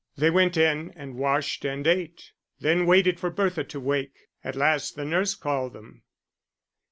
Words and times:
They 0.17 0.31
went 0.31 0.57
in 0.57 0.89
and 0.95 1.13
washed 1.13 1.63
and 1.63 1.85
ate, 1.85 2.31
then 2.59 2.87
waited 2.87 3.19
for 3.19 3.29
Bertha 3.29 3.63
to 3.65 3.79
wake. 3.79 4.15
At 4.43 4.55
last 4.55 4.95
the 4.95 5.05
nurse 5.05 5.35
called 5.35 5.73
them. 5.73 6.01